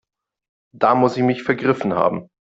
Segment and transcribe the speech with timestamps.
[0.75, 2.27] Da muss ich mich vergriffen haben.